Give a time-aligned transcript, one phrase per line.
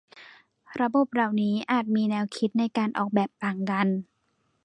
[0.81, 3.87] ระบบเหล่านี้อาจมีแนวคิดในการออกแบบต่างกัน